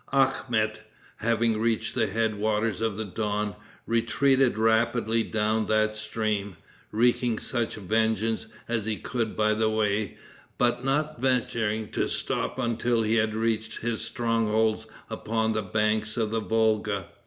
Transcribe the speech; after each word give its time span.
Akhmet, 0.11 0.79
having 1.17 1.59
reached 1.59 1.93
the 1.93 2.07
head 2.07 2.33
waters 2.39 2.81
of 2.81 2.97
the 2.97 3.05
Don, 3.05 3.55
retreated 3.85 4.57
rapidly 4.57 5.21
down 5.21 5.67
that 5.67 5.93
stream, 5.95 6.57
wreaking 6.91 7.37
such 7.37 7.75
vengeance 7.75 8.47
as 8.67 8.87
he 8.87 8.97
could 8.97 9.37
by 9.37 9.53
the 9.53 9.69
way, 9.69 10.17
but 10.57 10.83
not 10.83 11.19
venturing 11.21 11.91
to 11.91 12.09
stop 12.09 12.57
until 12.57 13.03
he 13.03 13.17
had 13.17 13.35
reached 13.35 13.81
his 13.81 14.01
strongholds 14.01 14.87
upon 15.07 15.53
the 15.53 15.61
banks 15.61 16.17
of 16.17 16.31
the 16.31 16.39
Volga. 16.41 17.05